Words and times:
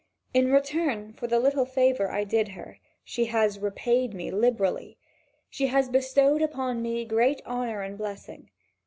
In 0.33 0.51
return 0.51 1.13
for 1.13 1.27
the 1.27 1.39
little 1.39 1.67
favour 1.67 2.09
I 2.09 2.23
did 2.23 2.47
her, 2.57 2.79
she 3.03 3.25
has 3.25 3.59
repaid 3.59 4.15
me 4.15 4.31
liberally: 4.31 4.97
she 5.47 5.67
has 5.67 5.89
bestowed 5.89 6.41
upon 6.41 6.81
me 6.81 7.05
great 7.05 7.39
honour 7.45 7.83
and 7.83 7.99
blessing. 7.99 8.49